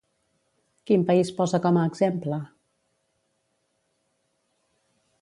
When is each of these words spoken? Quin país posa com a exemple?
Quin 0.89 1.03
país 1.09 1.29
posa 1.41 1.59
com 1.67 1.79
a 1.81 1.85
exemple? 1.91 2.41